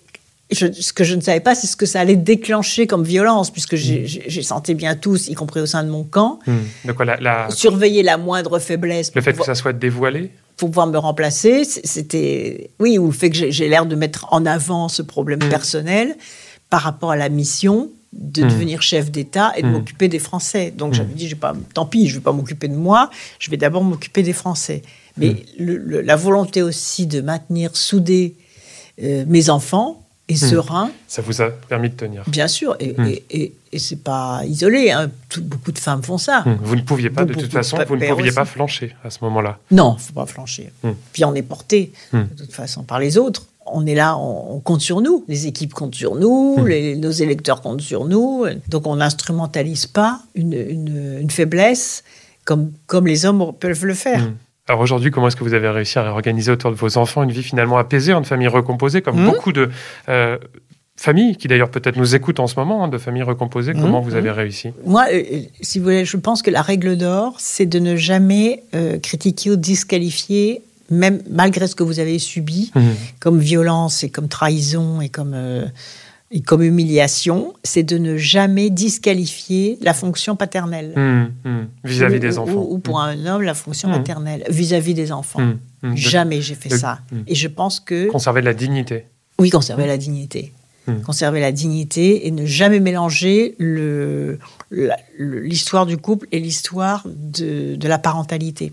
[0.51, 3.75] ce que je ne savais pas, c'est ce que ça allait déclencher comme violence, puisque
[3.75, 8.17] j'ai senti bien tous, y compris au sein de mon camp, de la, surveiller la
[8.17, 9.11] moindre faiblesse.
[9.13, 12.71] Le fait que ça soit dévoilé pour pouvoir me remplacer, c'était...
[12.79, 16.15] Oui, ou le fait que j'ai l'air de mettre en avant ce problème personnel
[16.69, 18.47] par rapport à la mission de hmm.
[18.47, 19.71] devenir chef d'État et de hmm.
[19.71, 20.71] m'occuper des Français.
[20.75, 21.17] Donc j'avais hmm.
[21.17, 24.23] dit, pas, tant pis, je ne vais pas m'occuper de moi, je vais d'abord m'occuper
[24.23, 24.81] des Français.
[25.17, 28.35] Mais la volonté aussi de maintenir soudés
[29.01, 30.91] euh, mes enfants et sereins.
[31.07, 32.23] Ça vous a permis de tenir.
[32.27, 32.95] Bien sûr, et,
[33.31, 34.91] et, et, c'est pas isolé.
[34.91, 35.09] Hein.
[35.39, 36.43] beaucoup de femmes font ça.
[36.61, 39.57] Vous ne pouviez pas, de toute façon, vous ne pouviez pas flancher à ce moment-là.
[39.71, 40.71] Non, il ne faut pas flancher.
[41.13, 44.81] Puis on est porté, de toute façon, par les autres on est là, on, compte
[44.81, 45.23] sur nous.
[45.27, 46.99] Les équipes comptent sur nous, hmm.
[46.99, 48.45] nos électeurs comptent sur nous.
[48.69, 52.03] Donc on n'instrumentalise pas une, faiblesse
[52.45, 54.21] comme, comme les hommes peuvent le faire.
[54.21, 54.35] Hmm.
[54.67, 57.31] Alors aujourd'hui, comment est-ce que vous avez réussi à organiser autour de vos enfants une
[57.31, 59.25] vie finalement apaisée, une famille recomposée, comme hmm.
[59.25, 59.69] beaucoup de
[60.09, 60.37] euh,
[60.97, 64.15] familles qui d'ailleurs peut-être nous écoutent en ce moment, hein, de familles recomposées Comment vous
[64.15, 64.71] avez réussi?
[64.85, 67.95] Moi, euh, euh, si vous voulez, je pense que la règle d'or, c'est de ne
[67.95, 68.63] jamais
[69.01, 72.95] critiquer ou disqualifier même malgré ce que vous avez subi mhm.
[73.19, 75.65] comme violence et comme trahison et comme, euh,
[76.31, 80.93] et comme humiliation, c'est de ne jamais disqualifier la fonction paternelle.
[80.95, 81.67] Mhm, mhm.
[81.83, 82.65] Vis-à-vis des enfants.
[82.69, 85.53] Ou, pour un homme, la fonction maternelle, vis-à-vis des enfants.
[85.93, 86.99] Jamais j'ai fait ça.
[87.27, 88.09] Et je pense que...
[88.09, 89.05] Conserver la dignité.
[89.39, 90.51] Oui, conserver la dignité.
[91.05, 93.55] Conserver la dignité et ne jamais mélanger
[95.19, 98.71] l'histoire du couple et l'histoire de, de, la parentalité.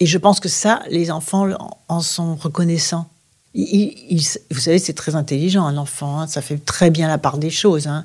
[0.00, 1.48] Et je pense que ça, les enfants
[1.88, 3.08] en sont reconnaissants.
[3.54, 6.20] vous savez, c'est très intelligent, un enfant.
[6.20, 6.26] Hein.
[6.26, 7.86] ça fait très bien la part des choses.
[7.86, 8.04] Hein.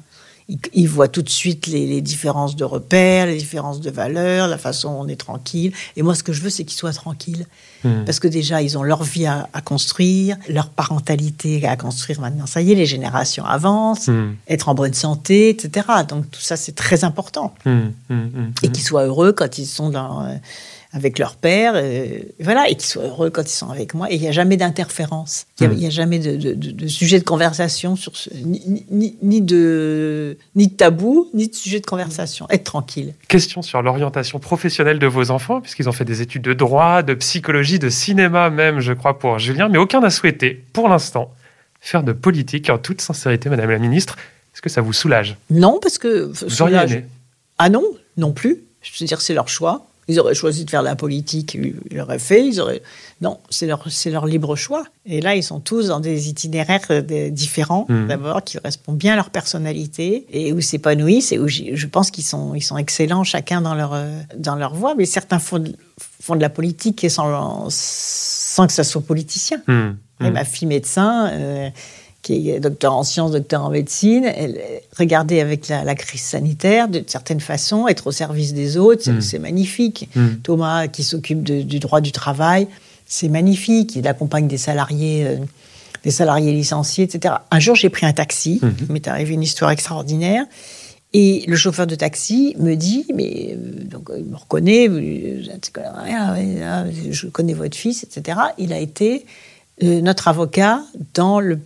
[0.74, 4.94] ils, voient tout de suite les, différences de repères, les différences de valeurs, la façon
[4.94, 5.74] dont on est tranquille.
[5.96, 7.48] Et moi, ce que je veux, c'est qu'ils soient tranquilles.
[7.84, 8.06] Hmm.
[8.06, 12.46] Parce que déjà, ils ont leur vie à, construire, leur parentalité à construire maintenant.
[12.46, 14.36] Ça y est, les générations avancent, hmm.
[14.48, 15.88] être en bonne santé, etc.
[16.08, 17.56] Donc tout ça, c'est très important.
[17.66, 17.90] Hmm.
[18.62, 20.24] Et qu'ils soient heureux quand ils sont dans...
[20.26, 20.36] Euh,
[20.92, 24.12] avec leur père, euh, voilà, et qu'ils soient heureux quand ils sont avec moi.
[24.12, 25.46] Et il n'y a jamais d'interférence.
[25.62, 31.30] Il n'y a, jamais de, sujet de conversation sur ce, ni, de, ni de tabou,
[31.36, 32.48] ni de sujet de conversation.
[32.50, 33.14] Être tranquille.
[33.28, 37.14] Question sur l'orientation professionnelle de vos enfants, puisqu'ils ont fait des études de droit, de
[37.14, 41.32] psychologie, de cinéma même, je crois, pour Julien, mais aucun n'a souhaité, pour l'instant,
[41.82, 42.70] faire de politique.
[42.72, 44.18] En toute sincérité, Madame la Ministre,
[44.56, 45.38] est-ce que ça vous soulage?
[45.52, 46.32] Non, parce que...
[46.48, 47.06] Vous auriez aimé?
[47.60, 47.84] Ah non,
[48.18, 48.58] non plus.
[48.82, 49.86] Je veux dire, c'est leur choix.
[50.10, 52.46] Ils auraient choisi de faire la politique, ils l'auraient fait.
[52.46, 52.82] Ils auraient...
[53.22, 54.84] Non, c'est leur, libre choix.
[55.06, 58.08] Et là, ils sont tous dans des itinéraires euh, différents, mmh.
[58.08, 62.24] d'abord, qui correspondent bien à leur personnalité et où s'épanouissent et où je pense qu'ils
[62.24, 64.96] sont, ils sont excellents chacun dans leur, euh, dans leur voie.
[64.96, 65.76] Mais certains font de,
[66.22, 69.62] font de la politique sans, sans que ça soit politicien.
[69.68, 69.90] Mmh.
[70.22, 70.34] Et mmh.
[70.34, 71.70] ma fille médecin, euh,
[72.36, 74.62] qui est docteur en sciences, docteur en médecine, elle,
[74.98, 79.42] regardez avec la, crise sanitaire, de certaine façon, être au service des autres, c'est mm.
[79.42, 80.10] magnifique.
[80.16, 80.28] Mm.
[80.44, 82.68] Thomas, qui s'occupe du droit du travail,
[83.08, 83.96] c'est magnifique.
[83.96, 85.38] Il accompagne des salariés, euh,
[86.04, 87.36] des salariés licenciés, etc.
[87.50, 88.60] Un jour, j'ai pris un taxi.
[88.62, 88.86] Mm-hmm.
[88.88, 90.46] Il m'est arrivé une histoire extraordinaire.
[91.14, 95.68] Et le chauffeur de taxi me dit, mais euh, donc il me reconnaît, je
[97.28, 98.38] connais votre fils, etc.
[98.60, 99.49] Il a été euh,
[99.82, 101.58] notre avocat dans le,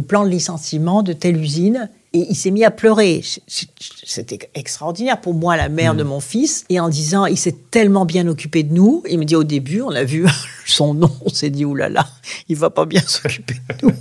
[0.00, 1.90] plan de licenciement de telle usine.
[2.12, 3.22] Et il s'est mis à pleurer.
[3.48, 6.06] C'était extraordinaire pour moi, la mère de mm.
[6.06, 6.64] mon fils.
[6.68, 9.02] Et en disant, il s'est tellement bien occupé de nous.
[9.10, 10.24] Il me dit, au début, on a vu
[10.66, 12.06] son nom, on s'est dit, oulala,
[12.48, 13.94] il va pas bien s'occuper de nous.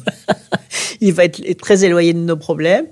[1.01, 2.85] il va être très éloigné de nos problèmes.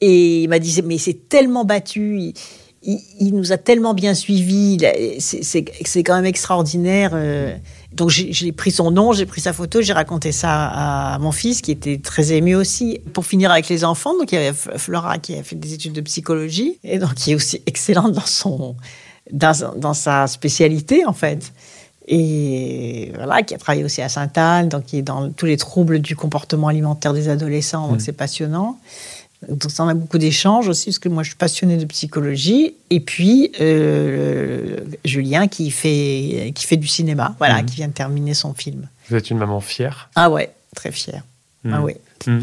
[0.00, 2.18] Et il m'a dit, mais il s'est tellement battu.
[2.18, 2.34] Il,
[3.20, 4.78] nous a tellement bien suivis.
[5.18, 7.10] C'est quand même extraordinaire.
[7.14, 7.54] Euh,
[7.92, 11.60] donc j'ai pris son nom, j'ai pris sa photo, j'ai raconté ça à, mon fils
[11.60, 13.00] qui était très ému aussi.
[13.12, 15.92] Pour finir avec les enfants, donc il y avait Flora qui a fait des études
[15.92, 18.76] de psychologie et donc qui est aussi excellente dans son
[19.32, 21.52] dans, sa spécialité en fait.
[22.12, 26.00] Et voilà, qui a travaillé aussi à Sainte-Anne, donc qui est dans tous les troubles
[26.00, 28.00] du comportement alimentaire des adolescents, donc mmh.
[28.00, 28.78] c'est passionnant.
[29.48, 32.74] Donc ça, on a beaucoup d'échanges aussi, parce que moi, je suis passionnée de psychologie.
[32.90, 37.66] Et puis, euh, Julien, qui fait, qui fait du cinéma, voilà, mhm.
[37.66, 38.88] qui vient de terminer son film.
[39.08, 40.10] Vous êtes une maman fière?
[40.14, 41.22] Ah ouais, très fière.
[41.64, 41.84] Ah mhm.
[41.84, 41.96] ouais.
[42.26, 42.42] Mhm.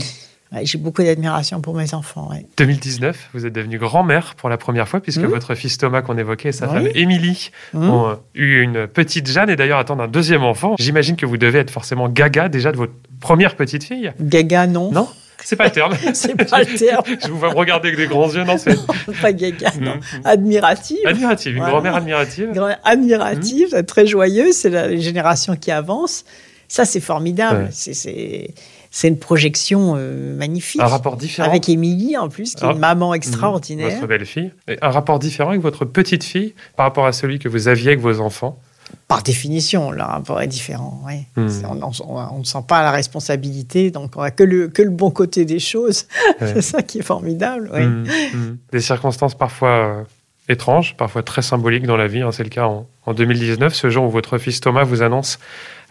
[0.64, 2.32] J'ai beaucoup d'admiration pour mes enfants.
[2.56, 6.50] 2019, vous êtes devenue grand-mère pour la première fois, puisque votre fils Thomas, qu'on évoquait,
[6.50, 10.76] et sa femme Émilie ont eu une petite Jeanne et d'ailleurs attendent un deuxième enfant.
[10.80, 14.14] J'imagine que vous devez être forcément gaga déjà de votre première petite fille.
[14.22, 14.90] Gaga, non.
[14.92, 15.10] Non?
[15.44, 15.94] C'est pas le terme.
[16.14, 17.04] c'est pas le terme.
[17.26, 18.76] Je vous vois me regarder avec des grands yeux, non, c'est.
[19.22, 20.00] pas gaga, non.
[20.24, 20.98] Admirative.
[21.06, 22.52] Admirative, une grand-mère admirative.
[22.84, 23.84] Admirative, mm.
[23.84, 26.26] très joyeuse, c'est la génération qui avance.
[26.68, 27.70] Ça, c'est formidable.
[27.72, 30.82] C'est une projection euh, magnifique.
[30.82, 31.48] Un rapport différent.
[31.48, 32.80] Avec Émilie, en plus, qui est une ah.
[32.80, 33.92] maman extraordinaire.
[33.92, 34.52] Votre belle-fille.
[34.82, 38.00] Un rapport différent avec votre petite fille par rapport à celui que vous aviez avec
[38.00, 38.60] vos enfants
[39.08, 41.02] par définition, le rapport est différent.
[41.36, 41.48] Hmm.
[41.66, 45.46] On, ne sent pas la responsabilité, donc on n'a que le, que le bon côté
[45.46, 46.08] des choses.
[46.40, 47.70] c'est ça qui est formidable.
[47.74, 48.58] Hmm, hmm.
[48.72, 50.04] Des circonstances parfois euh,
[50.50, 52.22] étranges, parfois très symboliques dans la vie.
[52.22, 52.32] Hein.
[52.32, 55.40] c'est le cas en, 2019, ce jour où votre fils Thomas vous annonce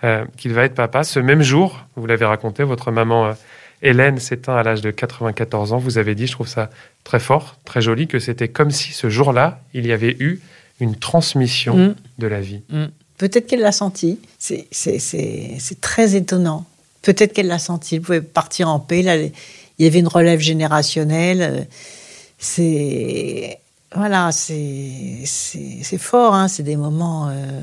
[0.05, 1.05] euh, qu'il va être papa.
[1.05, 3.33] Ce même jour, vous l'avez raconté, votre maman euh,
[3.83, 5.79] Hélène s'éteint à l'âge de 94 ans.
[5.79, 6.71] Vous avez dit, je trouve ça
[7.05, 10.41] très fort, très joli, que c'était comme si ce jour-là, il y avait eu
[10.81, 12.63] une transmission de la vie.
[13.19, 14.19] Peut-être qu'elle l'a senti.
[14.39, 16.65] C'est très étonnant.
[17.03, 17.97] Peut-être qu'elle l'a senti.
[17.97, 19.03] Elle pouvait partir en paix.
[19.03, 19.33] Là, il
[19.79, 21.67] y avait une relève générationnelle.
[22.39, 23.59] C'est
[23.95, 25.25] voilà, c'est
[25.99, 26.35] fort.
[26.35, 26.49] Hein.
[26.49, 27.29] C'est des moments.
[27.29, 27.61] Euh,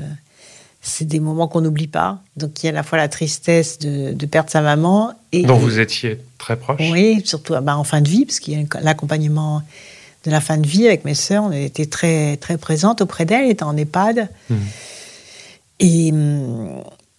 [0.84, 2.18] c'est des moments qu'on n'oublie pas.
[2.36, 5.56] Donc il y a à la fois la tristesse de, perdre sa maman et dont
[5.56, 6.80] vous étiez très proche.
[6.92, 9.62] Oui, surtout bah, en fin de vie, parce qu'il y a l'accompagnement
[10.24, 11.44] de la fin de vie avec mes sœurs.
[11.44, 13.44] On était très très présentes auprès d'elle.
[13.44, 14.28] Elle était en EHPAD.
[14.50, 14.54] Mmh.
[15.80, 16.12] Et,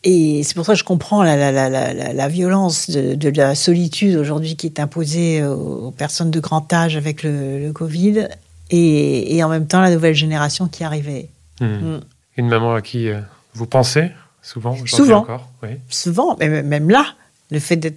[0.04, 3.54] et c'est pour ça que je comprends la, la, la, la violence de, de, la
[3.54, 8.28] solitude aujourd'hui qui est imposée aux personnes de grand âge avec le, le Covid
[8.70, 11.30] et, et, en même temps la nouvelle génération qui arrivait.
[11.60, 11.66] Hmm.
[11.66, 12.00] Hmm.
[12.38, 13.20] Une maman à qui euh,
[13.54, 15.20] vous pensez souvent Souvent.
[15.20, 15.70] Encore, oui.
[15.90, 17.06] Souvent, mais même là,
[17.52, 17.94] le fait de,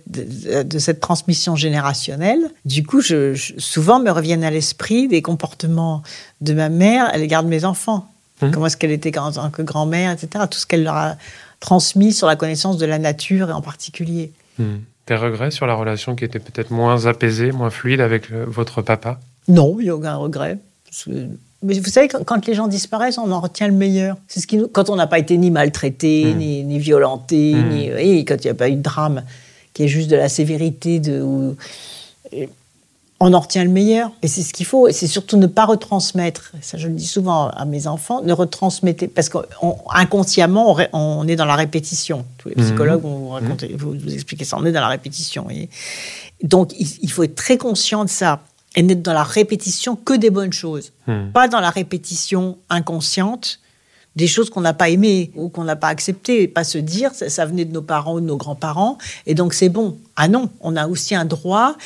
[0.62, 6.02] de, cette transmission générationnelle, du coup, je, souvent me reviennent à l'esprit des comportements
[6.40, 8.10] de ma mère à l'égard de mes enfants.
[8.42, 8.50] Mmh.
[8.50, 10.44] Comment est-ce qu'elle était en tant que grand-mère, etc.
[10.50, 11.16] Tout ce qu'elle leur a
[11.60, 14.32] transmis sur la connaissance de la nature et en particulier.
[14.58, 14.64] Mmh.
[15.06, 19.18] Des regrets sur la relation qui était peut-être moins apaisée, moins fluide avec votre papa?
[19.48, 20.58] Non, il n'y a aucun regret.
[21.62, 24.16] Mais vous savez, quand les gens disparaissent, on en retient le meilleur.
[24.28, 24.68] C'est ce qui nous...
[24.68, 26.38] Quand on n'a pas été ni maltraité, mmh.
[26.38, 27.68] ni, violenté, mmh.
[27.68, 27.86] ni...
[27.88, 29.24] Et quand il n'y a pas eu de drame,
[29.74, 31.56] qui est juste de la sévérité, de...
[33.18, 34.12] on en retient le meilleur.
[34.22, 34.86] Et c'est ce qu'il faut.
[34.86, 36.52] Et c'est surtout ne pas retransmettre.
[36.60, 38.22] Ça, je le dis souvent à mes enfants.
[38.22, 39.08] Ne retransmettez.
[39.08, 42.24] Parce qu'inconsciemment, on, on, est dans la répétition.
[42.38, 42.66] Tous les mmh.
[42.66, 44.58] psychologues vont vous, vous, vous, expliquer ça.
[44.60, 45.48] On est dans la répétition.
[46.44, 48.42] Donc, il faut être très conscient de ça
[48.76, 51.30] et n'être dans la répétition que des bonnes choses, hmm.
[51.32, 53.60] pas dans la répétition inconsciente
[54.16, 57.46] des choses qu'on n'a pas aimées ou qu'on n'a pas acceptées, pas se dire ça,
[57.46, 59.96] venait de nos parents ou de nos grands-parents et donc c'est bon.
[60.16, 61.76] Ah non, on a aussi un droit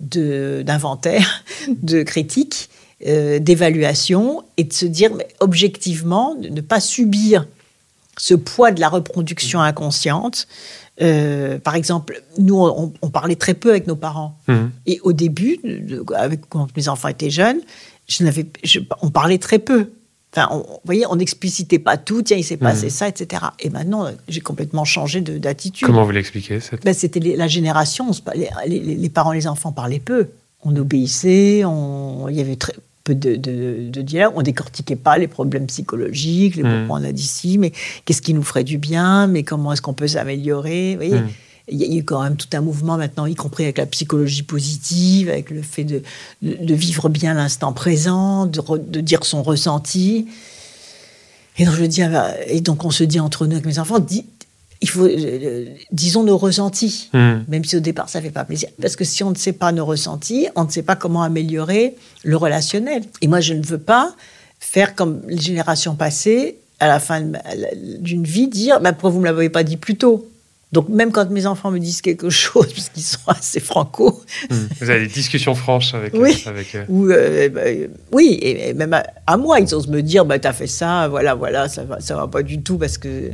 [0.00, 2.70] d'inventaire, de, critique,
[3.06, 7.46] euh, d'évaluation et de se dire mais objectivement, de ne pas subir
[8.16, 10.46] ce poids de la reproduction inconsciente
[11.00, 14.36] euh, par exemple, nous, on, parlait très peu avec nos parents.
[14.48, 14.70] Mhm.
[14.86, 15.58] Et au début,
[16.14, 17.60] avec, quand mes enfants étaient jeunes,
[18.08, 18.46] je n'avais,
[19.00, 19.90] on parlait très peu.
[20.34, 22.90] Enfin, vous voyez, on n'explicitait pas tout, tiens, il s'est passé mhm.
[22.90, 23.44] ça, etc.
[23.60, 25.86] Et maintenant, j'ai complètement changé d'attitude.
[25.86, 30.28] Comment vous l'exexpliquez ben, C'était la génération, les, les, les, parents, les enfants parlaient peu.
[30.64, 32.74] On obéissait, on, il y avait très,
[33.04, 34.34] peu de, de, dialogue.
[34.36, 36.90] On décortiquait pas les problèmes psychologiques, les mmh.
[36.90, 37.72] on a dit si, mais
[38.04, 40.96] qu'est-ce qui nous ferait du bien, mais comment est-ce qu'on peut s'améliorer.
[40.96, 41.28] Hmm.
[41.68, 44.42] Il y a eu quand même tout un mouvement maintenant, y compris avec la psychologie
[44.42, 46.02] positive, avec le fait de,
[46.42, 50.26] de vivre bien l'instant présent, de, dire son ressenti.
[51.58, 52.02] Et donc, je dis,
[52.48, 54.00] et donc on se dit entre nous avec mes enfants,
[54.82, 57.44] il faut, euh, disons, nos ressentis, hmm.
[57.48, 58.68] même si au départ ça fait pas plaisir.
[58.80, 61.94] Parce que si on ne sait pas nos ressentis, on ne sait pas comment améliorer
[62.24, 63.04] le relationnel.
[63.20, 64.14] Et moi, je ne veux pas
[64.58, 67.22] faire comme les générations passées, à la fin
[68.00, 70.28] d'une vie, dire bah, pourquoi vous ne me l'avez pas dit plus tôt?
[70.72, 74.20] Donc même quand mes enfants me disent quelque chose, parce qu'ils sont assez franco.
[74.50, 74.66] Hmm.
[74.80, 76.42] Vous avez des discussions franches avec, oui.
[76.46, 77.60] avec euh, bah,
[78.10, 81.68] oui, et, même à, moi, ils osent me dire, bah, as fait ça, voilà, voilà,
[81.68, 83.30] ça va, ça va pas du tout parce que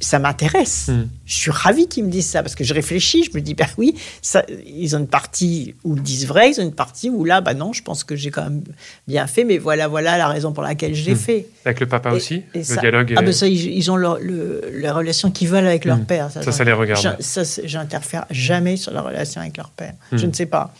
[0.00, 0.88] ça m'intéresse.
[0.88, 1.06] Hmm.
[1.24, 3.66] Je suis ravie qu'ils me disent ça parce que je réfléchis, je me dis, ben
[3.78, 7.24] oui, ça, ils ont une partie où ils disent vrai, ils ont une partie où
[7.24, 8.62] là, bah non, je pense que j'ai quand même
[9.08, 11.18] bien fait, mais voilà, voilà la raison pour laquelle je l'ai hmm.
[11.18, 11.46] fait.
[11.64, 15.48] Avec le papa aussi Le dialogue Ah, ben ça, ils, ont leur, la relation qu'ils
[15.48, 16.06] veulent avec leur hmm.
[16.06, 16.30] père.
[16.30, 17.16] Ça, ça, les regarde.
[17.20, 19.94] Ça, j'interfère jamais sur la relation avec leur père.
[20.12, 20.74] Je ne sais pas.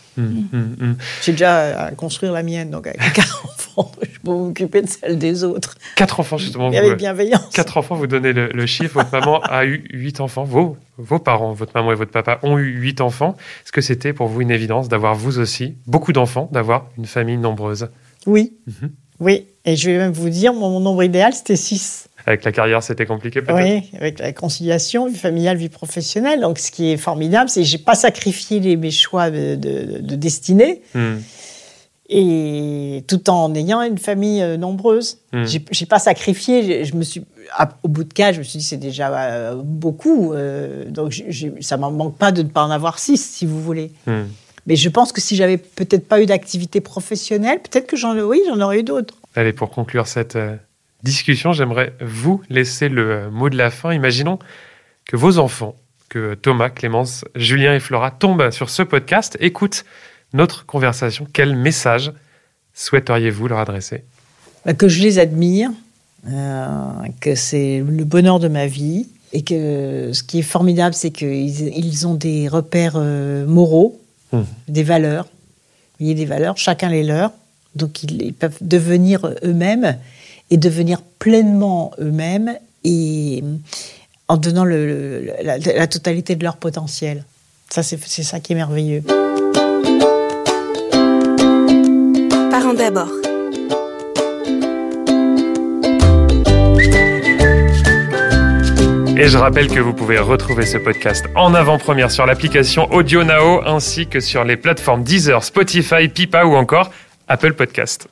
[1.23, 3.91] J'ai déjà à construire la mienne, donc avec quatre enfants,
[4.25, 5.75] je peux m'occuper de celle des autres.
[5.95, 6.71] Quatre enfants, justement.
[6.71, 7.53] Et avec bienveillance.
[7.53, 8.95] Quatre enfants, vous donnez le, le chiffre.
[8.95, 10.43] Votre maman a eu huit enfants.
[10.43, 13.35] Vos, vos parents, votre maman et votre papa ont eu huit enfants.
[13.63, 17.37] Est-ce que c'était pour vous une évidence d'avoir vous aussi beaucoup d'enfants, d'avoir une famille
[17.37, 17.89] nombreuse?
[18.25, 18.53] Oui.
[18.67, 18.91] Mhm.
[19.19, 19.45] Oui.
[19.63, 22.07] Et je vais même vous dire, mon, nombre idéal, c'était six.
[22.25, 23.63] Avec la carrière, c'était compliqué peut-être?
[23.63, 26.41] Oui, avec la conciliation, vie familiale, vie professionnelle.
[26.41, 29.55] Donc, ce qui est formidable, c'est que j'ai pas sacrifié les, mes choix de,
[30.15, 30.81] destinée.
[30.95, 31.17] Hmm
[32.07, 35.17] et tout en ayant une famille euh, nombreuse.
[35.33, 35.43] Hmm.
[35.45, 36.85] J'ai pas sacrifié.
[36.85, 37.23] Je me suis,
[37.83, 40.33] au bout de quatre, je me suis dit c'est déjà euh, beaucoup.
[40.33, 41.23] Euh, donc
[41.61, 43.91] ça m'en manque pas de ne pas en avoir six, si vous voulez.
[44.05, 44.25] Hmm.
[44.67, 48.41] Mais je pense que si j'avais peut-être pas eu d'activité professionnelle, peut-être que j'en, oui,
[48.47, 49.15] j'en aurais eu d'autres.
[49.35, 50.37] Allez, pour conclure cette
[51.03, 53.93] discussion, j'aimerais vous laisser le mot de la fin.
[53.93, 54.39] Imaginons
[55.05, 55.75] que vos enfants,
[56.09, 59.85] que Thomas, Clémence, Julien et Flora tombent sur ce podcast, écoutent
[60.35, 62.11] notre conversation, quel message
[62.73, 64.03] souhaiteriez-vous leur adresser?
[64.65, 65.71] Bah, Que je les admire,
[66.27, 66.89] euh,
[67.21, 71.67] que c'est le bonheur de ma vie et que ce qui est formidable, c'est qu'ils
[71.77, 73.99] ils ont des repères euh, moraux,
[74.33, 74.41] mmh.
[74.67, 75.25] des valeurs.
[75.25, 77.31] Vous voyez, des valeurs, chacun les leurs.
[77.75, 79.97] Donc ils, peuvent devenir eux-mêmes
[80.49, 83.43] et devenir pleinement eux-mêmes et
[84.27, 87.25] en donnant le, la, la, totalité de leur potentiel.
[87.69, 89.03] Ça, c'est ça qui est merveilleux.
[92.73, 93.09] D'abord.
[99.17, 103.61] Et je rappelle que vous pouvez retrouver ce podcast en avant-première sur l'application Audio Now
[103.65, 106.91] ainsi que sur les plateformes Deezer, Spotify, Pipa ou encore
[107.29, 108.09] Apple Podcast.